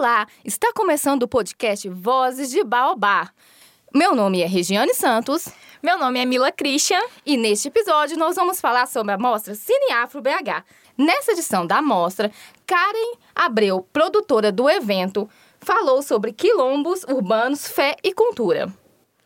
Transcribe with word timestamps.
Olá, 0.00 0.26
está 0.42 0.72
começando 0.72 1.24
o 1.24 1.28
podcast 1.28 1.86
Vozes 1.90 2.48
de 2.48 2.64
Baobá. 2.64 3.30
Meu 3.94 4.14
nome 4.14 4.40
é 4.40 4.46
Regiane 4.46 4.94
Santos. 4.94 5.46
Meu 5.82 5.98
nome 5.98 6.18
é 6.18 6.24
Mila 6.24 6.50
Christian. 6.50 7.02
E 7.26 7.36
neste 7.36 7.68
episódio 7.68 8.16
nós 8.16 8.34
vamos 8.34 8.62
falar 8.62 8.86
sobre 8.86 9.12
a 9.12 9.18
mostra 9.18 9.54
Cine 9.54 9.92
Afro 9.92 10.22
BH. 10.22 10.64
Nessa 10.96 11.32
edição 11.32 11.66
da 11.66 11.82
mostra, 11.82 12.32
Karen 12.66 13.12
Abreu, 13.34 13.86
produtora 13.92 14.50
do 14.50 14.70
evento, 14.70 15.28
falou 15.60 16.00
sobre 16.00 16.32
quilombos 16.32 17.04
urbanos, 17.04 17.68
fé 17.68 17.94
e 18.02 18.14
cultura. 18.14 18.72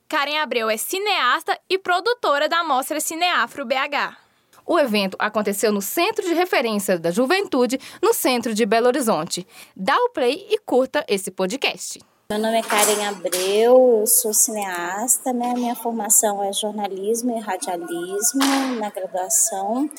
Karen 0.08 0.38
Abreu 0.38 0.68
é 0.68 0.76
cineasta 0.76 1.56
e 1.70 1.78
produtora 1.78 2.48
da 2.48 2.64
mostra 2.64 2.98
Cine 2.98 3.26
Afro 3.26 3.64
BH. 3.64 4.23
O 4.66 4.78
evento 4.78 5.16
aconteceu 5.18 5.70
no 5.70 5.82
Centro 5.82 6.24
de 6.24 6.32
Referência 6.32 6.98
da 6.98 7.10
Juventude, 7.10 7.78
no 8.02 8.14
centro 8.14 8.54
de 8.54 8.64
Belo 8.64 8.86
Horizonte. 8.86 9.46
Dá 9.76 9.96
o 9.96 10.10
play 10.10 10.46
e 10.50 10.58
curta 10.58 11.04
esse 11.06 11.30
podcast. 11.30 12.00
Meu 12.30 12.38
nome 12.38 12.56
é 12.56 12.62
Karen 12.62 13.06
Abreu, 13.06 14.00
eu 14.00 14.06
sou 14.06 14.32
cineasta, 14.32 15.30
né? 15.30 15.52
Minha 15.54 15.74
formação 15.74 16.42
é 16.42 16.50
jornalismo 16.54 17.36
e 17.36 17.40
radialismo 17.40 18.40
na 18.80 18.88
graduação, 18.88 19.90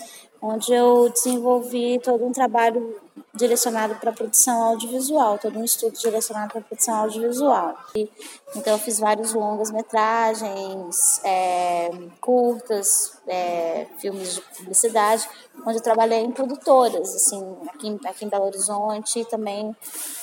onde 0.41 0.73
eu 0.73 1.09
desenvolvi 1.09 1.99
todo 1.99 2.25
um 2.25 2.31
trabalho 2.31 2.99
direcionado 3.33 3.95
para 3.95 4.11
produção 4.11 4.61
audiovisual, 4.63 5.37
todo 5.37 5.59
um 5.59 5.63
estudo 5.63 5.97
direcionado 5.97 6.51
para 6.51 6.61
produção 6.61 6.95
audiovisual. 6.95 7.75
E, 7.95 8.09
então 8.55 8.73
eu 8.73 8.79
fiz 8.79 8.99
vários 8.99 9.33
longas 9.33 9.71
metragens, 9.71 11.21
é, 11.23 11.89
curtas, 12.21 13.17
é, 13.27 13.87
filmes 13.97 14.35
de 14.35 14.41
publicidade, 14.41 15.27
onde 15.65 15.77
eu 15.77 15.83
trabalhei 15.83 16.19
em 16.19 16.31
produtoras, 16.31 17.13
assim, 17.13 17.57
aqui, 17.67 17.99
aqui 18.05 18.25
em 18.25 18.29
Belo 18.29 18.45
Horizonte 18.45 19.19
e 19.19 19.25
também 19.25 19.75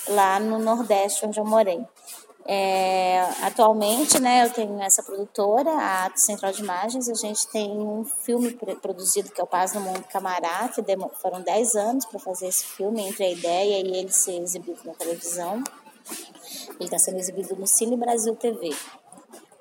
lá 0.08 0.40
no 0.40 0.58
Nordeste, 0.58 1.26
onde 1.26 1.38
eu 1.38 1.44
morei. 1.44 1.84
É, 2.44 3.20
atualmente, 3.42 4.20
né, 4.20 4.44
eu 4.44 4.50
tenho 4.50 4.80
essa 4.82 5.02
produtora, 5.02 5.70
a 5.70 6.10
Central 6.16 6.50
de 6.52 6.62
Imagens, 6.62 7.08
a 7.08 7.14
gente 7.14 7.46
tem 7.48 7.70
um 7.70 8.04
filme 8.04 8.50
produzido 8.80 9.30
que 9.30 9.40
é 9.40 9.44
o 9.44 9.46
Paz 9.46 9.72
no 9.74 9.80
Mundo 9.80 10.02
Camará, 10.10 10.68
que 10.68 10.82
foram 11.20 11.40
10 11.40 11.74
anos 11.76 12.04
para 12.04 12.18
fazer 12.18 12.48
esse 12.48 12.64
filme, 12.64 13.00
entre 13.02 13.24
a 13.24 13.30
ideia 13.30 13.86
e 13.86 13.96
ele 13.96 14.12
ser 14.12 14.42
exibido 14.42 14.80
na 14.84 14.92
televisão. 14.94 15.62
Ele 16.70 16.84
está 16.84 16.98
sendo 16.98 17.18
exibido 17.18 17.54
no 17.54 17.66
Cine 17.66 17.96
Brasil 17.96 18.34
TV, 18.34 18.74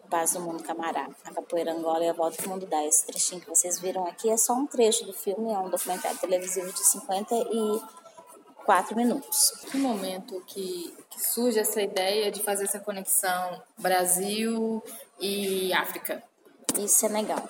Paz 0.10 0.34
no 0.34 0.42
Mundo 0.42 0.64
Camará, 0.64 1.08
a 1.24 1.34
Capoeira 1.34 1.72
Angola 1.72 2.04
e 2.04 2.10
a 2.10 2.14
Volta 2.14 2.38
que 2.38 2.48
o 2.48 2.50
Mundo 2.50 2.66
dá. 2.66 2.84
Esse 2.84 3.06
trechinho 3.06 3.40
que 3.40 3.48
vocês 3.48 3.80
viram 3.80 4.06
aqui 4.06 4.30
é 4.30 4.38
só 4.38 4.54
um 4.54 4.66
trecho 4.66 5.06
do 5.06 5.14
filme, 5.14 5.54
é 5.54 5.58
um 5.58 5.70
documentário 5.70 6.18
televisivo 6.18 6.72
de 6.74 6.86
50 6.86 7.36
e 7.36 7.82
quatro 8.66 8.96
minutos. 8.96 9.52
Que 9.70 9.78
momento 9.78 10.42
que, 10.48 10.94
que 11.10 11.22
surge 11.22 11.60
essa 11.60 11.82
ideia 11.82 12.32
de 12.32 12.42
fazer 12.42 12.66
essa 12.66 12.80
conexão 12.80 13.62
Brasil 13.78 14.84
e 15.20 15.74
África? 15.74 16.24
E 16.78 16.88
Senegal. 16.88 17.46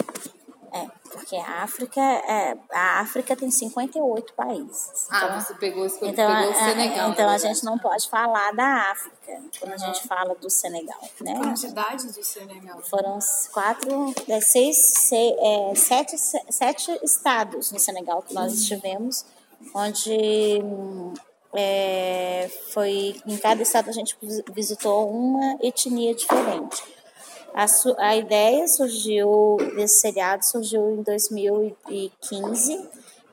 É, 0.73 0.87
porque 1.11 1.35
a 1.35 1.63
África, 1.63 1.99
é, 1.99 2.57
a 2.71 3.01
África 3.01 3.35
tem 3.35 3.51
58 3.51 4.33
países. 4.33 5.07
Ah, 5.09 5.25
então, 5.25 5.41
você 5.41 5.53
pegou, 5.55 5.85
então, 5.85 6.09
pegou 6.11 6.47
o 6.47 6.53
é, 6.53 6.69
Senegal. 6.69 7.09
Então 7.09 7.29
a 7.29 7.37
gente 7.37 7.65
não 7.65 7.77
pode 7.77 8.09
falar 8.09 8.53
da 8.53 8.91
África 8.91 9.41
quando 9.59 9.71
uhum. 9.71 9.75
a 9.75 9.77
gente 9.77 10.07
fala 10.07 10.33
do 10.35 10.49
Senegal, 10.49 11.01
né? 11.19 11.35
Quantas 11.35 11.59
cidades 11.59 12.15
do 12.15 12.23
Senegal? 12.23 12.81
Foram 12.83 13.19
quatro, 13.51 14.13
é, 14.29 14.39
seis, 14.39 14.77
seis 14.77 15.35
é, 15.37 15.75
sete, 15.75 16.17
sete 16.17 16.99
estados 17.03 17.69
no 17.73 17.79
Senegal 17.79 18.21
que 18.21 18.33
nós 18.33 18.53
uhum. 18.53 18.57
estivemos 18.57 19.25
onde 19.73 20.61
é, 21.53 22.49
foi 22.71 23.15
em 23.25 23.37
cada 23.37 23.61
estado 23.61 23.89
a 23.89 23.93
gente 23.93 24.17
visitou 24.53 25.09
uma 25.09 25.57
etnia 25.61 26.13
diferente. 26.15 26.83
A, 27.53 27.65
a 27.97 28.15
ideia 28.15 28.65
surgiu 28.67 29.57
desse 29.75 29.99
seriado 29.99 30.45
surgiu 30.45 30.91
em 30.91 31.03
2015 31.03 32.89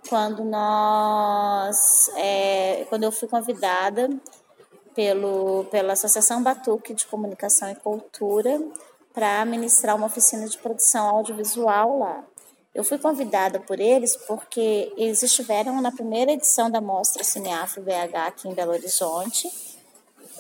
quando 0.09 0.45
nós 0.45 2.11
é, 2.17 2.85
quando 2.89 3.05
eu 3.05 3.13
fui 3.13 3.29
convidada 3.29 4.11
pelo 4.95 5.65
pela 5.71 5.93
Associação 5.93 6.43
Batuque 6.43 6.95
de 6.95 7.07
Comunicação 7.07 7.71
e 7.71 7.77
Cultura 7.77 8.61
para 9.15 9.45
ministrar 9.45 9.95
uma 9.95 10.07
oficina 10.07 10.49
de 10.49 10.59
produção 10.59 11.09
audiovisual 11.09 11.99
lá. 11.99 12.25
Eu 12.79 12.85
fui 12.85 12.97
convidada 12.97 13.59
por 13.59 13.81
eles 13.81 14.15
porque 14.15 14.95
eles 14.97 15.21
estiveram 15.25 15.83
na 15.83 15.91
primeira 15.91 16.31
edição 16.31 16.71
da 16.71 16.81
Mostra 16.81 17.25
Cineafro 17.25 17.83
BH 17.83 18.15
aqui 18.25 18.47
em 18.47 18.55
Belo 18.55 18.71
Horizonte. 18.71 19.51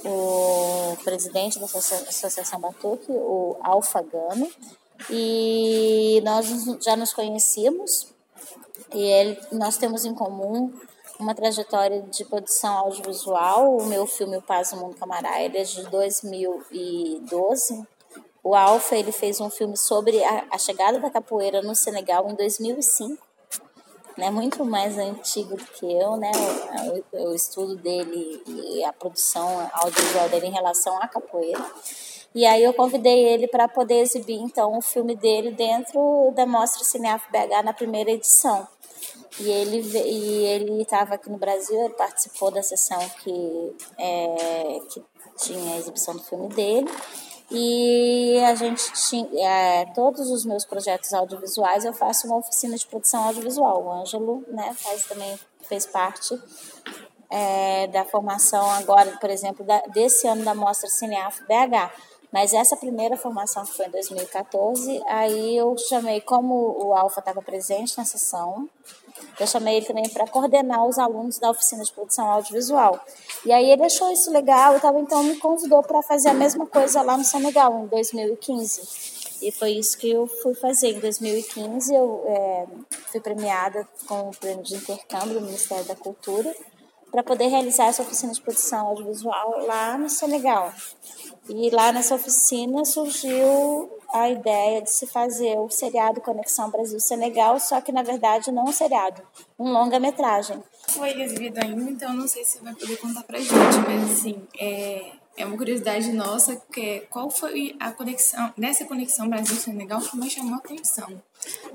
O 0.04 0.96
presidente 1.02 1.58
da 1.58 1.66
Associação 1.66 2.60
Batuque, 2.60 3.10
o 3.10 3.56
Alfa 3.60 4.00
Gano, 4.02 4.48
e 5.10 6.22
nós 6.24 6.46
já 6.80 6.94
nos 6.94 7.12
conhecíamos 7.12 8.06
e 8.94 9.00
ele, 9.02 9.36
nós 9.50 9.76
temos 9.76 10.04
em 10.04 10.14
comum 10.14 10.72
uma 11.18 11.34
trajetória 11.34 12.02
de 12.02 12.24
produção 12.24 12.72
audiovisual. 12.72 13.76
O 13.76 13.84
meu 13.86 14.06
filme 14.06 14.36
O 14.36 14.42
Paz 14.42 14.70
no 14.70 14.78
Mundo 14.78 14.94
Camará 14.94 15.42
é 15.42 15.48
de 15.48 15.82
2012, 15.90 17.84
o 18.48 18.54
Alfa 18.54 18.96
ele 18.96 19.12
fez 19.12 19.40
um 19.40 19.50
filme 19.50 19.76
sobre 19.76 20.24
a, 20.24 20.46
a 20.50 20.56
chegada 20.56 20.98
da 20.98 21.10
capoeira 21.10 21.60
no 21.60 21.74
Senegal 21.74 22.26
em 22.30 22.34
2005, 22.34 23.18
né? 24.16 24.30
Muito 24.30 24.64
mais 24.64 24.96
antigo 24.96 25.54
do 25.54 25.64
que 25.64 25.84
eu, 25.84 26.16
né? 26.16 26.32
O, 27.12 27.28
o 27.28 27.34
estudo 27.34 27.76
dele 27.76 28.42
e 28.46 28.82
a 28.84 28.92
produção 28.92 29.68
audiovisual 29.74 30.30
dele 30.30 30.46
em 30.46 30.52
relação 30.52 30.96
à 31.02 31.06
capoeira. 31.06 31.62
E 32.34 32.46
aí 32.46 32.64
eu 32.64 32.72
convidei 32.72 33.26
ele 33.26 33.46
para 33.46 33.68
poder 33.68 34.00
exibir 34.00 34.40
então 34.40 34.78
o 34.78 34.80
filme 34.80 35.14
dele 35.14 35.50
dentro 35.50 36.32
da 36.34 36.46
Mostra 36.46 36.84
Cineaf 36.84 37.30
BH 37.30 37.62
na 37.62 37.74
primeira 37.74 38.10
edição. 38.10 38.66
E 39.38 39.50
ele 39.50 39.80
e 39.80 40.44
ele 40.46 40.82
estava 40.82 41.16
aqui 41.16 41.28
no 41.28 41.36
Brasil, 41.36 41.78
ele 41.84 41.94
participou 41.94 42.50
da 42.50 42.62
sessão 42.62 42.98
que, 43.22 43.76
é, 43.98 44.80
que 44.90 45.04
tinha 45.36 45.74
a 45.74 45.76
exibição 45.76 46.16
do 46.16 46.22
filme 46.22 46.48
dele. 46.48 46.88
E 47.50 48.38
a 48.44 48.54
gente 48.54 48.92
tinha, 48.92 49.26
é, 49.40 49.86
todos 49.94 50.30
os 50.30 50.44
meus 50.44 50.66
projetos 50.66 51.14
audiovisuais 51.14 51.84
eu 51.84 51.94
faço 51.94 52.26
uma 52.26 52.36
oficina 52.36 52.76
de 52.76 52.86
produção 52.86 53.24
audiovisual. 53.24 53.84
O 53.84 53.92
Ângelo, 53.92 54.44
né, 54.48 54.74
faz 54.74 55.04
também 55.06 55.38
fez 55.62 55.86
parte 55.86 56.38
é, 57.30 57.86
da 57.88 58.04
formação 58.04 58.70
agora, 58.72 59.16
por 59.18 59.30
exemplo, 59.30 59.64
da, 59.64 59.80
desse 59.92 60.26
ano 60.26 60.44
da 60.44 60.54
Mostra 60.54 60.88
Cineaf 60.88 61.40
BH. 61.42 61.90
Mas 62.32 62.52
essa 62.52 62.76
primeira 62.76 63.16
formação 63.16 63.64
foi 63.64 63.86
em 63.86 63.90
2014, 63.90 65.02
aí 65.06 65.56
eu 65.56 65.76
chamei, 65.78 66.20
como 66.20 66.76
o 66.78 66.94
Alfa 66.94 67.20
estava 67.20 67.40
presente 67.40 67.96
na 67.96 68.04
sessão, 68.04 68.68
eu 69.40 69.46
chamei 69.46 69.76
ele 69.76 69.86
também 69.86 70.08
para 70.08 70.26
coordenar 70.26 70.84
os 70.84 70.98
alunos 70.98 71.38
da 71.38 71.50
oficina 71.50 71.82
de 71.82 71.92
produção 71.92 72.30
audiovisual. 72.30 73.00
E 73.46 73.52
aí 73.52 73.70
ele 73.70 73.84
achou 73.84 74.12
isso 74.12 74.30
legal 74.30 74.74
e 74.74 75.00
então 75.00 75.22
me 75.22 75.36
convidou 75.36 75.82
para 75.82 76.02
fazer 76.02 76.28
a 76.28 76.34
mesma 76.34 76.66
coisa 76.66 77.02
lá 77.02 77.16
no 77.16 77.24
Senegal, 77.24 77.84
em 77.84 77.86
2015. 77.86 79.18
E 79.40 79.52
foi 79.52 79.70
isso 79.72 79.96
que 79.96 80.10
eu 80.10 80.26
fui 80.26 80.54
fazer. 80.54 80.96
Em 80.96 81.00
2015, 81.00 81.94
eu 81.94 82.24
é, 82.26 82.66
fui 83.06 83.20
premiada 83.20 83.86
com 84.06 84.28
o 84.28 84.36
prêmio 84.36 84.64
de 84.64 84.74
intercâmbio 84.74 85.34
do 85.34 85.40
Ministério 85.40 85.84
da 85.84 85.94
Cultura 85.94 86.52
para 87.10 87.22
poder 87.22 87.48
realizar 87.48 87.86
essa 87.86 88.02
oficina 88.02 88.32
de 88.32 88.40
produção 88.40 88.88
audiovisual 88.88 89.66
lá 89.66 89.96
no 89.96 90.08
Senegal. 90.08 90.72
E 91.48 91.70
lá 91.70 91.92
nessa 91.92 92.14
oficina 92.14 92.84
surgiu 92.84 93.90
a 94.12 94.28
ideia 94.28 94.82
de 94.82 94.90
se 94.90 95.06
fazer 95.06 95.58
o 95.58 95.68
seriado 95.70 96.20
Conexão 96.20 96.70
Brasil-Senegal, 96.70 97.58
só 97.60 97.80
que 97.80 97.92
na 97.92 98.02
verdade 98.02 98.50
não 98.50 98.64
um 98.64 98.72
seriado, 98.72 99.22
um 99.58 99.70
longa-metragem. 99.72 100.62
Foi 100.88 101.10
exibido 101.20 101.58
ainda, 101.62 101.90
então 101.90 102.12
não 102.14 102.26
sei 102.26 102.44
se 102.44 102.62
vai 102.62 102.74
poder 102.74 102.96
contar 102.96 103.22
pra 103.22 103.38
gente, 103.38 103.78
mas 103.86 104.10
assim, 104.10 104.46
é, 104.58 105.12
é 105.36 105.46
uma 105.46 105.56
curiosidade 105.56 106.12
nossa, 106.12 106.56
que 106.72 106.80
é, 106.80 107.00
qual 107.00 107.30
foi 107.30 107.76
a 107.78 107.92
conexão, 107.92 108.52
nessa 108.56 108.84
conexão 108.84 109.28
Brasil-Senegal 109.28 110.00
que 110.00 110.16
mais 110.16 110.32
chamou 110.32 110.54
a 110.54 110.58
atenção? 110.58 111.22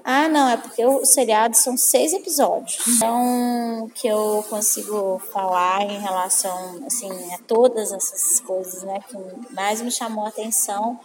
Ah, 0.04 0.28
não, 0.28 0.50
é 0.50 0.58
porque 0.58 0.86
o 0.86 1.06
seriado 1.06 1.56
são 1.56 1.78
seis 1.78 2.14
episódios. 2.14 2.86
Então, 2.88 3.90
que 3.96 4.08
eu 4.08 4.44
consigo 4.50 5.20
falar 5.32 5.82
em 5.84 6.00
relação, 6.00 6.84
assim, 6.86 7.10
a 7.34 7.38
todas 7.48 7.92
essas 7.92 8.40
coisas, 8.40 8.84
né, 8.84 9.00
que 9.08 9.18
mais 9.54 9.82
me 9.82 9.92
chamou 9.92 10.26
a 10.26 10.30
atenção 10.30 11.00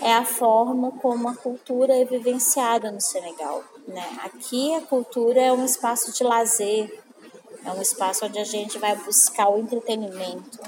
é 0.00 0.12
a 0.14 0.24
forma 0.24 0.92
como 0.92 1.28
a 1.28 1.34
cultura 1.34 1.94
é 1.96 2.04
vivenciada 2.04 2.90
no 2.90 3.00
Senegal. 3.00 3.64
Né? 3.86 4.18
Aqui 4.22 4.74
a 4.74 4.82
cultura 4.82 5.40
é 5.40 5.52
um 5.52 5.64
espaço 5.64 6.12
de 6.12 6.22
lazer, 6.22 7.02
é 7.64 7.72
um 7.72 7.80
espaço 7.80 8.24
onde 8.24 8.38
a 8.38 8.44
gente 8.44 8.78
vai 8.78 8.94
buscar 8.96 9.48
o 9.48 9.58
entretenimento. 9.58 10.58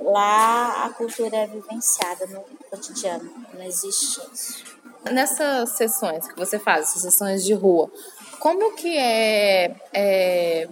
Lá 0.00 0.84
a 0.84 0.90
cultura 0.90 1.36
é 1.36 1.46
vivenciada 1.46 2.26
no 2.26 2.40
cotidiano, 2.70 3.30
não 3.54 3.62
existe 3.62 4.20
isso. 4.32 4.71
Nessas 5.10 5.70
sessões 5.70 6.28
que 6.28 6.36
você 6.36 6.58
faz, 6.58 6.88
essas 6.88 7.02
sessões 7.02 7.44
de 7.44 7.54
rua, 7.54 7.90
como 8.38 8.74
que 8.74 8.96
é, 8.96 9.74
é 9.92 10.68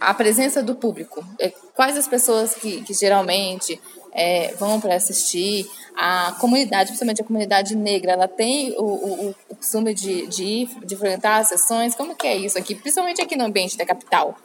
a 0.00 0.14
presença 0.14 0.62
do 0.62 0.74
público? 0.74 1.24
É, 1.38 1.50
quais 1.74 1.96
as 1.96 2.06
pessoas 2.06 2.54
que, 2.54 2.82
que 2.82 2.92
geralmente 2.94 3.80
é, 4.12 4.54
vão 4.54 4.80
para 4.80 4.94
assistir? 4.94 5.68
A 5.96 6.36
comunidade, 6.38 6.88
principalmente 6.88 7.22
a 7.22 7.24
comunidade 7.24 7.74
negra, 7.74 8.12
ela 8.12 8.28
tem 8.28 8.76
o, 8.78 8.84
o, 8.84 9.34
o 9.48 9.56
costume 9.56 9.94
de, 9.94 10.26
de 10.26 10.44
ir, 10.44 10.80
de 10.84 10.94
frequentar 10.94 11.40
as 11.40 11.48
sessões? 11.48 11.94
Como 11.94 12.14
que 12.14 12.26
é 12.26 12.36
isso 12.36 12.58
aqui? 12.58 12.74
Principalmente 12.74 13.22
aqui 13.22 13.34
no 13.34 13.44
ambiente 13.44 13.78
da 13.78 13.86
capital. 13.86 14.36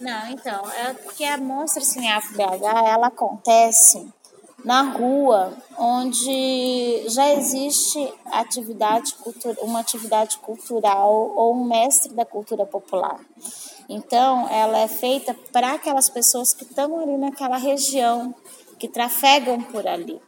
Não, 0.00 0.30
então, 0.30 0.62
é 0.72 0.94
porque 0.94 1.22
a 1.22 1.36
Monstra 1.36 1.84
Cineafro 1.84 2.34
BH, 2.34 2.64
ela 2.88 3.06
acontece 3.08 4.04
na 4.64 4.82
rua 4.82 5.52
onde 5.76 7.04
já 7.08 7.32
existe 7.34 8.12
atividade 8.26 9.14
uma 9.60 9.80
atividade 9.80 10.38
cultural 10.38 11.32
ou 11.34 11.54
um 11.54 11.64
mestre 11.64 12.12
da 12.14 12.24
cultura 12.24 12.64
popular. 12.64 13.18
Então, 13.88 14.48
ela 14.48 14.78
é 14.78 14.88
feita 14.88 15.34
para 15.52 15.72
aquelas 15.72 16.08
pessoas 16.08 16.54
que 16.54 16.64
estão 16.64 16.98
ali 17.00 17.16
naquela 17.16 17.56
região, 17.56 18.34
que 18.78 18.88
trafegam 18.88 19.60
por 19.62 19.86
ali. 19.86 20.20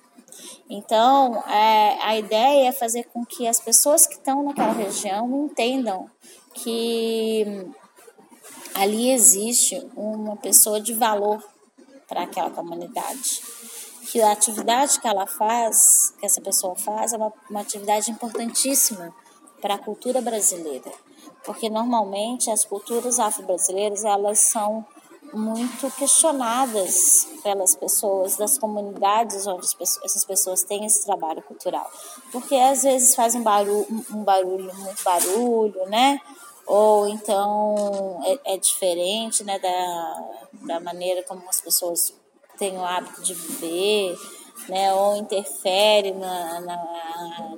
Então, 0.68 1.42
é, 1.48 1.98
a 2.02 2.18
ideia 2.18 2.68
é 2.68 2.72
fazer 2.72 3.04
com 3.04 3.24
que 3.24 3.46
as 3.46 3.60
pessoas 3.60 4.06
que 4.06 4.14
estão 4.14 4.42
naquela 4.42 4.72
região 4.72 5.44
entendam 5.44 6.10
que 6.54 7.66
ali 8.74 9.10
existe 9.10 9.86
uma 9.96 10.36
pessoa 10.36 10.80
de 10.80 10.92
valor 10.92 11.42
para 12.08 12.22
aquela 12.22 12.50
comunidade 12.50 13.40
que 14.14 14.22
a 14.22 14.30
atividade 14.30 15.00
que 15.00 15.08
ela 15.08 15.26
faz, 15.26 16.14
que 16.20 16.24
essa 16.24 16.40
pessoa 16.40 16.76
faz, 16.76 17.12
é 17.12 17.16
uma, 17.16 17.32
uma 17.50 17.62
atividade 17.62 18.12
importantíssima 18.12 19.12
para 19.60 19.74
a 19.74 19.78
cultura 19.78 20.20
brasileira, 20.20 20.92
porque 21.44 21.68
normalmente 21.68 22.48
as 22.48 22.64
culturas 22.64 23.18
afro-brasileiras 23.18 24.04
elas 24.04 24.38
são 24.38 24.86
muito 25.32 25.90
questionadas 25.96 27.26
pelas 27.42 27.74
pessoas 27.74 28.36
das 28.36 28.56
comunidades 28.56 29.48
onde 29.48 29.66
essas 29.80 30.24
pessoas 30.24 30.62
têm 30.62 30.86
esse 30.86 31.04
trabalho 31.04 31.42
cultural, 31.42 31.90
porque 32.30 32.54
às 32.54 32.84
vezes 32.84 33.16
faz 33.16 33.34
um 33.34 33.42
barulho, 33.42 33.84
um 34.12 34.22
barulho 34.22 34.72
muito 34.76 35.02
barulho, 35.02 35.86
né? 35.86 36.20
Ou 36.68 37.08
então 37.08 38.20
é, 38.44 38.54
é 38.54 38.56
diferente, 38.58 39.42
né, 39.42 39.58
da, 39.58 40.24
da 40.68 40.78
maneira 40.78 41.24
como 41.24 41.42
as 41.48 41.60
pessoas 41.60 42.14
tem 42.58 42.76
o 42.76 42.84
hábito 42.84 43.22
de 43.22 43.34
viver, 43.34 44.16
né, 44.68 44.92
ou 44.94 45.16
interfere 45.16 46.12
na, 46.12 46.60
na, 46.60 47.56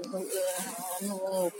no, 1.02 1.52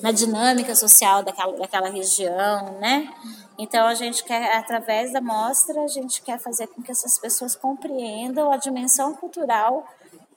na 0.00 0.12
dinâmica 0.12 0.74
social 0.74 1.22
daquela, 1.22 1.56
daquela 1.56 1.88
região, 1.88 2.78
né? 2.80 3.12
Então 3.58 3.86
a 3.86 3.94
gente 3.94 4.24
quer, 4.24 4.56
através 4.56 5.12
da 5.12 5.20
mostra, 5.20 5.82
a 5.82 5.88
gente 5.88 6.22
quer 6.22 6.38
fazer 6.38 6.66
com 6.68 6.82
que 6.82 6.90
essas 6.90 7.18
pessoas 7.18 7.54
compreendam 7.54 8.50
a 8.50 8.56
dimensão 8.56 9.14
cultural 9.14 9.86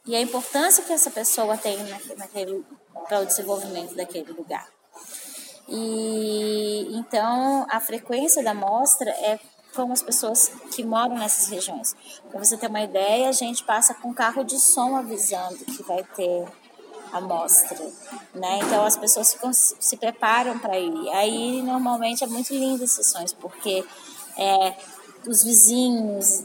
e 0.06 0.16
a 0.16 0.22
importância 0.22 0.84
que 0.84 0.94
essa 0.94 1.10
pessoa 1.10 1.58
tem 1.58 1.78
naquele, 2.16 2.64
para 3.08 3.22
o 3.22 3.26
desenvolvimento 3.26 3.96
daquele 3.96 4.32
lugar. 4.32 4.68
E 5.68 6.88
então 6.96 7.66
a 7.70 7.80
frequência 7.80 8.44
da 8.44 8.54
mostra 8.54 9.10
é 9.10 9.40
com 9.86 9.94
as 9.94 10.02
pessoas 10.02 10.52
que 10.72 10.84
moram 10.84 11.18
nessas 11.18 11.48
regiões. 11.48 11.96
Para 12.30 12.44
você 12.44 12.58
ter 12.58 12.68
uma 12.68 12.82
ideia, 12.82 13.30
a 13.30 13.32
gente 13.32 13.64
passa 13.64 13.94
com 13.94 14.14
carro 14.14 14.44
de 14.44 14.60
som 14.60 14.96
avisando 14.96 15.58
que 15.58 15.84
vai 15.84 16.04
ter 16.16 16.46
a 17.12 17.22
mostra, 17.22 17.78
né? 18.34 18.60
Então 18.64 18.86
as 18.86 18.98
pessoas 18.98 19.34
ficam, 19.34 19.52
se 19.54 19.98
preparam 19.98 20.58
para 20.60 20.78
ir. 20.78 21.10
Aí 21.10 21.62
normalmente 21.62 22.24
é 22.24 22.28
muito 22.28 22.54
lindo 22.54 22.84
as 22.84 22.92
sessões 22.92 23.34
porque 23.34 23.86
é, 24.38 24.76
os 25.26 25.44
vizinhos, 25.44 26.44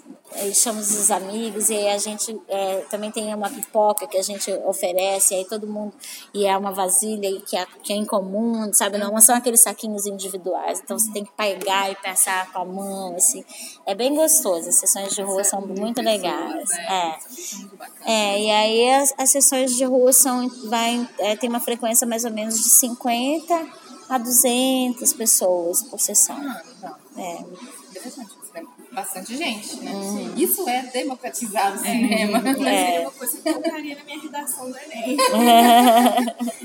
chamamos 0.54 0.90
os 0.90 1.10
amigos 1.10 1.70
e 1.70 1.88
a 1.88 1.98
gente 1.98 2.38
é, 2.48 2.78
também 2.90 3.10
tem 3.10 3.34
uma 3.34 3.50
pipoca 3.50 4.06
que 4.06 4.16
a 4.16 4.22
gente 4.22 4.50
oferece, 4.64 5.34
aí 5.34 5.44
todo 5.44 5.66
mundo, 5.66 5.92
e 6.32 6.46
é 6.46 6.56
uma 6.56 6.72
vasilha 6.72 7.40
que 7.42 7.56
é, 7.56 7.66
que 7.82 7.92
é 7.92 7.96
em 7.96 8.04
comum, 8.04 8.72
sabe? 8.72 8.98
Não 8.98 9.18
são 9.20 9.34
aqueles 9.34 9.62
saquinhos 9.62 10.06
individuais, 10.06 10.80
então 10.80 10.98
você 10.98 11.10
tem 11.12 11.24
que 11.24 11.32
pegar 11.32 11.90
e 11.90 11.96
passar 11.96 12.52
com 12.52 12.58
a 12.60 12.64
mão, 12.64 13.16
assim. 13.16 13.44
É 13.86 13.94
bem 13.94 14.14
gostoso, 14.14 14.68
as 14.68 14.76
sessões 14.76 15.14
de 15.14 15.22
rua 15.22 15.44
são 15.44 15.60
muito 15.60 16.00
legais. 16.00 16.70
É. 16.70 17.18
é, 18.06 18.40
e 18.40 18.50
aí 18.50 18.92
as, 18.92 19.14
as 19.18 19.30
sessões 19.30 19.74
de 19.74 19.84
rua 19.84 20.12
são, 20.12 20.48
vai, 20.68 21.08
é, 21.18 21.36
tem 21.36 21.48
uma 21.48 21.60
frequência 21.60 22.06
mais 22.06 22.24
ou 22.24 22.30
menos 22.30 22.62
de 22.62 22.68
50 22.68 23.82
a 24.08 24.18
200 24.18 25.12
pessoas 25.14 25.82
por 25.84 25.98
sessão. 25.98 26.36
Ah, 26.36 26.96
é. 27.16 27.81
Bastante 28.92 29.34
gente, 29.36 29.80
né? 29.80 29.90
Hum. 29.90 30.34
Isso 30.36 30.68
é 30.68 30.82
democratizar 30.82 31.72
o 31.72 31.76
é. 31.76 31.78
cinema. 31.78 32.42
É. 32.68 32.96
é 32.96 33.00
uma 33.00 33.10
coisa 33.10 33.40
que 33.40 33.48
eu 33.48 33.54
colocaria 33.54 33.96
na 33.96 34.04
minha 34.04 34.20
redação 34.20 34.70
do 34.70 34.76
Enem. 34.76 35.16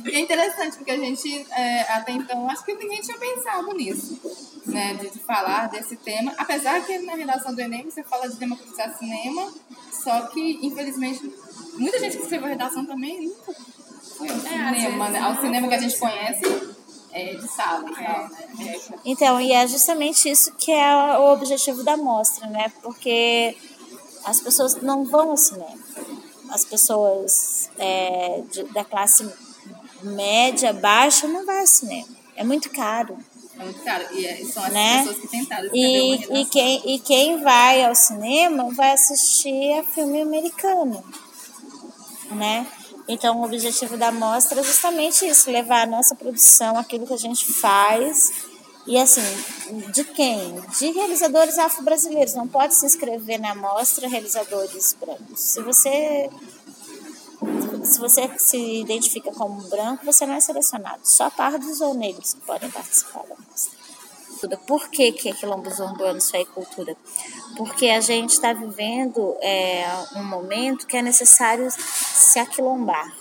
e 0.06 0.16
é 0.16 0.20
interessante, 0.20 0.76
porque 0.76 0.92
a 0.92 0.98
gente, 0.98 1.48
é, 1.52 1.82
até 1.94 2.12
então, 2.12 2.50
acho 2.50 2.66
que 2.66 2.74
ninguém 2.74 3.00
tinha 3.00 3.18
pensado 3.18 3.74
nisso, 3.74 4.20
né? 4.66 4.96
De, 4.96 5.10
de, 5.10 5.20
falar 5.20 5.68
desse 5.68 5.96
tema. 5.96 6.34
Apesar 6.38 6.86
que 6.86 6.98
na 7.00 7.16
redação 7.16 7.56
do 7.56 7.62
Enem 7.62 7.86
você 7.86 8.04
fala 8.04 8.28
de 8.28 8.36
democratizar 8.36 8.98
cinema, 8.98 9.54
só 9.92 10.28
que, 10.28 10.60
infelizmente, 10.62 11.32
muita 11.78 11.98
gente 12.00 12.18
que 12.18 12.24
escreveu 12.24 12.48
a 12.48 12.50
redação 12.50 12.86
também 12.86 13.22
nunca 13.22 13.54
foi 14.18 14.30
ao 14.30 14.36
é, 14.36 14.40
cinema, 14.80 15.10
né? 15.10 15.20
Ao 15.20 15.40
cinema 15.40 15.68
que 15.68 15.76
a 15.76 15.80
gente 15.80 15.98
conhece 15.98 16.42
é, 17.18 17.34
de 17.34 17.48
sala 17.48 17.90
e 17.90 17.96
tal, 17.96 18.30
né? 18.30 18.80
Então, 19.04 19.42
e 19.42 19.52
é 19.52 19.68
justamente 19.68 20.30
isso 20.30 20.52
que 20.54 20.72
é 20.72 21.18
o 21.18 21.34
objetivo 21.34 21.84
da 21.84 21.98
mostra, 21.98 22.48
né? 22.48 22.72
Porque 22.82 23.58
as 24.24 24.40
pessoas 24.40 24.82
não 24.82 25.04
vão 25.04 25.32
ao 25.32 25.38
cinema. 25.38 25.78
As 26.50 26.64
pessoas 26.64 27.70
é, 27.78 28.44
de, 28.52 28.64
da 28.66 28.86
classe 28.86 29.28
média, 30.04 30.72
baixa, 30.74 31.28
não 31.28 31.46
vai 31.46 31.60
ao 31.60 31.68
cinema. 31.68 32.08
É 32.36 32.44
muito 32.44 32.70
caro. 32.70 33.18
É 33.60 33.64
muito 33.64 33.84
caro. 33.84 34.06
E 34.14 34.26
é, 34.26 34.46
são 34.46 34.64
as 34.64 34.74
né? 34.74 35.00
pessoas 35.00 35.18
que 35.18 35.28
tentaram 35.28 35.70
e, 35.74 36.42
e 36.42 36.46
quem 36.46 36.94
E 36.94 37.00
quem 37.00 37.42
vai 37.42 37.84
ao 37.84 37.96
cinema 37.96 38.72
vai 38.74 38.92
assistir 38.92 39.74
a 39.80 39.84
filme 39.84 40.22
americano, 40.22 41.04
né? 42.32 42.68
Então, 43.08 43.40
o 43.40 43.46
objetivo 43.46 43.98
da 43.98 44.12
mostra 44.12 44.60
é 44.60 44.64
justamente 44.64 45.26
isso, 45.26 45.50
levar 45.50 45.84
a 45.84 45.86
nossa 45.86 46.14
produção, 46.16 46.78
aquilo 46.78 47.08
que 47.08 47.14
a 47.14 47.18
gente 47.18 47.52
faz. 47.54 48.48
E 48.86 48.98
assim, 48.98 49.22
de 49.92 50.04
quem? 50.04 50.62
De 50.78 50.92
realizadores 50.92 51.58
afro-brasileiros. 51.58 52.34
Não 52.34 52.48
pode 52.48 52.76
se 52.76 52.86
inscrever 52.86 53.40
na 53.40 53.56
mostra 53.56 54.08
realizadores 54.08 54.96
brancos. 55.00 55.40
Se 55.40 55.62
você 55.62 56.30
se 57.84 58.00
você 58.00 58.30
se 58.38 58.82
identifica 58.82 59.32
como 59.32 59.62
branco, 59.70 60.06
você 60.06 60.26
não 60.26 60.34
é 60.34 60.40
selecionado. 60.40 61.00
Só 61.04 61.30
pardos 61.30 61.82
ou 61.82 61.94
negros 61.94 62.36
podem 62.46 62.70
participar 62.70 63.24
da 63.24 63.36
mostra. 64.38 64.58
Por 64.58 64.90
que, 64.90 65.12
que 65.12 65.30
é 65.30 65.34
quilombos 65.34 65.80
urbanos 65.80 66.34
é 66.34 66.46
cultura? 66.46 66.96
Porque 67.56 67.90
a 67.90 68.00
gente 68.00 68.32
está 68.32 68.54
vivendo 68.54 69.36
é, 69.42 69.86
um 70.16 70.24
momento 70.24 70.86
que 70.86 70.96
é 70.96 71.02
necessário 71.02 71.68
se 71.72 72.40
aquilombar. 72.40 73.12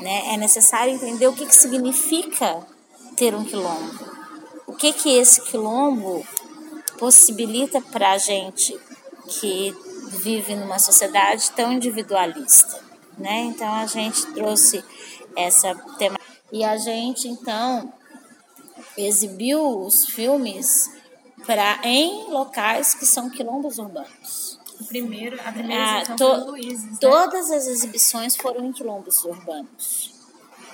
Né? 0.00 0.34
É 0.34 0.36
necessário 0.36 0.94
entender 0.94 1.26
o 1.28 1.32
que, 1.32 1.46
que 1.46 1.54
significa 1.54 2.66
ter 3.16 3.34
um 3.34 3.44
quilombo. 3.44 4.14
O 4.66 4.72
que, 4.72 4.92
que 4.92 5.16
esse 5.16 5.40
quilombo 5.42 6.26
possibilita 6.98 7.80
para 7.80 8.12
a 8.12 8.18
gente 8.18 8.78
que 9.28 9.74
vive 10.08 10.54
numa 10.54 10.78
sociedade 10.78 11.50
tão 11.52 11.72
individualista. 11.72 12.82
Né? 13.16 13.42
Então 13.42 13.72
a 13.72 13.86
gente 13.86 14.26
trouxe 14.32 14.84
essa 15.36 15.74
tema. 15.98 16.18
E 16.52 16.64
a 16.64 16.76
gente, 16.76 17.28
então, 17.28 17.92
exibiu 18.96 19.80
os 19.80 20.06
filmes 20.06 20.90
pra, 21.46 21.80
em 21.82 22.30
locais 22.30 22.94
que 22.94 23.06
são 23.06 23.30
quilombos 23.30 23.78
urbanos. 23.78 24.58
O 24.80 24.84
primeiro, 24.86 25.38
a 25.44 25.52
primeira 25.52 26.02
ah, 26.02 26.16
to, 26.16 26.50
Luiz, 26.50 26.82
né? 26.84 26.96
Todas 27.00 27.50
as 27.50 27.66
exibições 27.66 28.36
foram 28.36 28.64
em 28.64 28.72
quilombos 28.72 29.24
urbanos. 29.24 30.12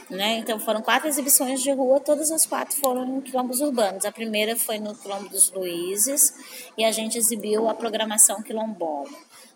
Né? 0.08 0.38
Então 0.38 0.58
foram 0.58 0.82
quatro 0.82 1.06
exibições 1.06 1.62
de 1.62 1.70
rua, 1.70 2.00
todas 2.00 2.32
as 2.32 2.44
quatro 2.44 2.76
foram 2.76 3.18
em 3.18 3.20
quilombos 3.20 3.60
urbanos. 3.60 4.04
A 4.04 4.10
primeira 4.10 4.56
foi 4.56 4.80
no 4.80 4.92
Quilombo 4.92 5.28
dos 5.28 5.52
Luizes 5.52 6.34
e 6.76 6.84
a 6.84 6.90
gente 6.90 7.16
exibiu 7.16 7.68
a 7.68 7.74
programação 7.74 8.42
quilombola. 8.42 9.08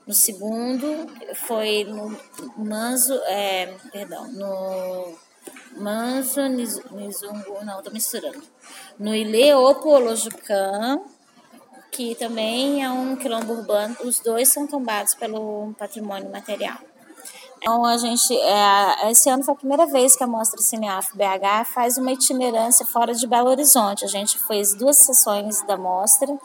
No 0.06 0.14
segundo 0.14 1.08
foi 1.46 1.82
no 1.84 2.16
Manzo, 2.56 3.14
é, 3.26 3.74
perdão, 3.90 4.30
no 4.30 5.16
Manso 5.76 6.40
Nizungu, 6.48 7.64
não, 7.64 7.82
tô 7.82 7.90
misturando. 7.90 8.42
No 8.98 9.14
Ileopolojucã, 9.14 11.00
que 11.90 12.14
também 12.14 12.82
é 12.84 12.90
um 12.90 13.16
quilombo 13.16 13.52
urbano, 13.52 13.96
os 14.04 14.20
dois 14.20 14.48
são 14.52 14.66
tombados 14.66 15.14
pelo 15.14 15.74
patrimônio 15.78 16.30
material. 16.30 16.78
Então, 17.58 17.84
a 17.84 17.96
gente, 17.96 18.34
é, 18.36 19.10
esse 19.10 19.28
ano 19.30 19.42
foi 19.42 19.54
a 19.54 19.56
primeira 19.56 19.86
vez 19.86 20.14
que 20.14 20.22
a 20.22 20.26
Mostra 20.26 20.60
Cineaf 20.60 21.16
BH 21.16 21.64
faz 21.72 21.96
uma 21.96 22.12
itinerância 22.12 22.84
fora 22.84 23.14
de 23.14 23.26
Belo 23.26 23.48
Horizonte. 23.48 24.04
A 24.04 24.08
gente 24.08 24.38
fez 24.38 24.74
duas 24.74 24.98
sessões 24.98 25.62
da 25.62 25.76
mostra 25.76 26.36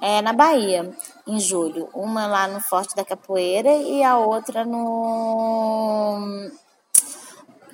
é, 0.00 0.22
na 0.22 0.32
Bahia, 0.32 0.96
em 1.26 1.40
julho. 1.40 1.88
Uma 1.92 2.26
lá 2.26 2.46
no 2.46 2.60
Forte 2.60 2.94
da 2.94 3.04
Capoeira 3.04 3.72
e 3.72 4.04
a 4.04 4.16
outra 4.16 4.64
no 4.64 6.50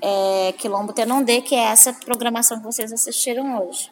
é, 0.02 0.52
Quilombo 0.56 0.92
Tenondê, 0.92 1.40
que 1.40 1.54
é 1.54 1.64
essa 1.64 1.92
programação 1.92 2.58
que 2.58 2.64
vocês 2.64 2.92
assistiram 2.92 3.62
hoje. 3.62 3.90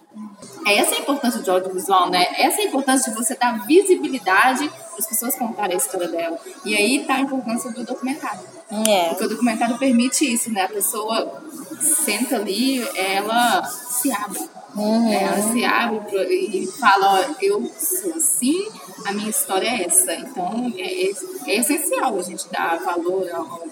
É 0.66 0.78
essa 0.78 0.94
a 0.94 0.98
importância 0.98 1.40
do 1.40 1.50
audiovisual, 1.50 2.10
né? 2.10 2.26
Essa 2.36 2.62
é 2.62 2.64
a 2.64 2.68
importância 2.68 3.12
de 3.12 3.16
você 3.16 3.34
dar 3.34 3.66
visibilidade 3.66 4.68
para 4.68 4.98
as 4.98 5.06
pessoas 5.06 5.36
contarem 5.36 5.74
a 5.74 5.78
história 5.78 6.08
dela. 6.08 6.38
E 6.64 6.74
aí 6.74 7.04
tá 7.04 7.14
a 7.14 7.20
importância 7.20 7.70
do 7.70 7.84
documentário. 7.84 8.40
É. 8.70 9.08
Porque 9.10 9.24
o 9.24 9.28
documentário 9.28 9.78
permite 9.78 10.32
isso, 10.32 10.52
né? 10.52 10.62
A 10.62 10.68
pessoa 10.68 11.42
senta 11.80 12.36
ali, 12.36 12.86
ela 12.96 13.64
se 13.64 14.12
abre. 14.12 14.40
Uhum. 14.74 15.12
Ela 15.12 15.52
se 15.52 15.64
abre 15.64 16.00
e 16.20 16.66
fala, 16.66 17.20
ó, 17.20 17.34
eu 17.40 17.70
sou 17.78 18.14
assim, 18.14 18.68
a 19.04 19.12
minha 19.12 19.30
história 19.30 19.66
é 19.66 19.86
essa. 19.86 20.14
Então, 20.14 20.72
é, 20.76 21.10
é 21.50 21.56
essencial 21.56 22.18
a 22.18 22.22
gente 22.22 22.48
dar 22.50 22.78
valor 22.78 23.28
ao 23.32 23.62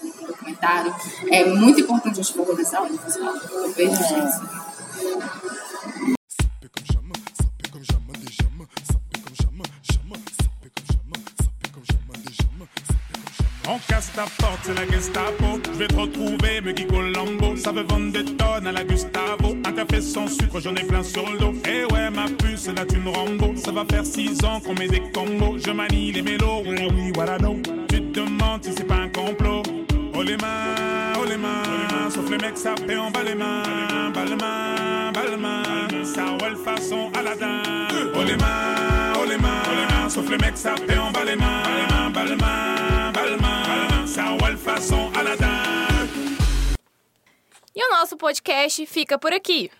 ao 0.47 0.57
documentário. 0.57 0.95
É 1.31 1.45
muito 1.45 1.81
importante 1.81 2.19
a 2.19 2.23
gente 2.23 2.37
valorizar 2.37 2.81
o 2.81 2.83
audiovisual. 2.85 3.33
Eu 3.35 3.73
vejo 3.73 3.91
isso. 3.91 4.41
Sapé 6.27 6.67
comme 6.73 6.85
jamais, 6.91 7.19
sapé 7.37 7.69
comme 7.71 7.83
jamais 7.83 8.17
des 8.19 8.33
jamais, 8.33 8.67
sapé 8.83 9.19
comme 9.21 9.35
jamais, 9.35 9.63
jamais, 9.91 10.19
sapé 10.41 10.69
comme 10.75 10.85
jamais, 10.87 11.23
sapé 11.41 11.69
comme 11.71 11.83
jamais 11.85 12.17
des 12.23 12.33
jamais, 12.33 12.69
sapé 12.87 13.13
comme 13.13 13.33
jamais. 13.37 13.69
On 13.69 13.79
casse 13.87 14.11
ta 14.13 14.25
porte, 14.39 14.59
c'est 14.63 14.73
la 14.73 14.87
Gestapo. 14.87 15.59
Je 15.65 15.77
vais 15.77 15.87
te 15.87 15.95
retrouver, 15.95 16.61
me 16.61 16.71
Guy 16.71 16.87
Colombo. 16.87 17.55
Ça 17.57 17.71
veut 17.71 17.83
vendre 17.83 18.11
des 18.11 18.25
tonnes 18.25 18.67
à 18.67 18.71
la 18.71 18.83
Gustavo. 18.83 19.57
Un 19.65 19.71
café 19.73 20.01
sans 20.01 20.27
sucre, 20.27 20.59
j'en 20.59 20.75
ai 20.75 20.83
plein 20.83 21.03
sur 21.03 21.29
le 21.29 21.37
dos. 21.37 21.53
Eh 21.65 21.85
ouais, 21.93 22.09
ma 22.09 22.25
puce, 22.25 22.67
là 22.67 22.85
tu 22.85 22.97
me 22.97 23.09
Rambo. 23.09 23.55
Ça 23.57 23.71
va 23.71 23.85
faire 23.85 24.05
six 24.05 24.43
ans 24.43 24.59
qu'on 24.61 24.73
met 24.73 24.87
des 24.87 25.03
combos. 25.11 25.57
Je 25.57 25.71
manie 25.71 26.11
les 26.11 26.21
mélos, 26.21 26.63
voilà 26.63 26.87
oui, 26.87 27.11
voilà 27.13 27.37
non. 27.37 27.61
Tu 27.89 28.01
te 28.01 28.19
demandes 28.19 28.63
si 28.63 28.71
c'est 28.73 28.85
pas 28.85 28.95
un 28.95 29.09
complot. 29.09 29.63
Oh 30.19 30.23
les 30.23 30.35
mains, 30.35 31.13
oh 31.21 31.25
les 31.25 31.37
mains. 31.37 32.09
Sauf 32.09 32.27
les 32.31 32.39
mecs, 32.39 32.57
fait 32.57 32.97
en 32.97 33.11
bas 33.11 33.21
les 33.21 33.35
mains. 33.35 33.61
Bas 34.11 34.25
les 34.25 34.35
mains, 34.35 35.11
bas 35.13 35.25
les 35.29 35.37
mains. 35.37 36.03
Ça 36.03 36.25
roule 36.41 36.55
façon 36.55 37.11
Aladdin. 37.13 37.61
Oh 38.15 38.23
les 38.23 38.35
mains, 38.35 39.13
oh 39.21 39.25
les 39.29 39.37
mains. 39.37 40.09
Sauf 40.09 40.27
les 40.27 40.39
mecs, 40.39 40.57
fait 40.57 40.97
en 40.97 41.11
bas 41.11 41.23
les 41.23 41.35
mains. 41.35 42.09
Bas 42.11 42.23
les 42.25 42.35
mains, 42.35 43.11
bas 43.13 43.25
les 43.29 43.37
mains. 43.37 44.07
Ça 44.07 44.29
roule 44.41 44.57
façon 44.57 45.11
Aladdin. 45.13 46.07
E 47.75 47.83
o 47.83 47.99
nosso 47.99 48.17
podcast 48.17 48.87
fica 48.87 49.19
por 49.19 49.33
aqui. 49.33 49.69